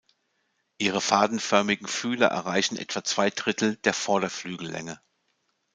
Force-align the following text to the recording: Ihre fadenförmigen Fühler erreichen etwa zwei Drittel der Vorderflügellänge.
Ihre 0.79 0.99
fadenförmigen 0.99 1.87
Fühler 1.87 2.25
erreichen 2.29 2.75
etwa 2.75 3.03
zwei 3.03 3.29
Drittel 3.29 3.75
der 3.83 3.93
Vorderflügellänge. 3.93 4.99